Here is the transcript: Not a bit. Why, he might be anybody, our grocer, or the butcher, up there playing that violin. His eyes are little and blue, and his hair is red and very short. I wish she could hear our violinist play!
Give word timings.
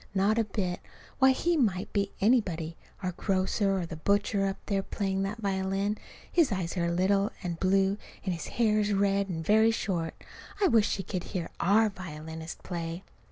Not 0.15 0.39
a 0.39 0.45
bit. 0.45 0.79
Why, 1.19 1.29
he 1.29 1.55
might 1.55 1.93
be 1.93 2.11
anybody, 2.19 2.75
our 3.03 3.11
grocer, 3.11 3.77
or 3.77 3.85
the 3.85 3.97
butcher, 3.97 4.47
up 4.47 4.57
there 4.65 4.81
playing 4.81 5.21
that 5.21 5.37
violin. 5.37 5.95
His 6.31 6.51
eyes 6.51 6.75
are 6.75 6.89
little 6.89 7.29
and 7.43 7.59
blue, 7.59 7.99
and 8.25 8.33
his 8.33 8.47
hair 8.57 8.79
is 8.79 8.93
red 8.93 9.29
and 9.29 9.45
very 9.45 9.69
short. 9.69 10.15
I 10.59 10.69
wish 10.69 10.89
she 10.89 11.03
could 11.03 11.25
hear 11.25 11.51
our 11.59 11.91
violinist 11.91 12.63
play! 12.63 13.03